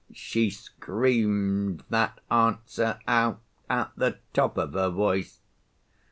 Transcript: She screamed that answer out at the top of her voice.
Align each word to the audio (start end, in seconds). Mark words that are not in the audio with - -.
She 0.15 0.49
screamed 0.49 1.83
that 1.91 2.21
answer 2.31 2.97
out 3.07 3.39
at 3.69 3.91
the 3.95 4.17
top 4.33 4.57
of 4.57 4.73
her 4.73 4.89
voice. 4.89 5.41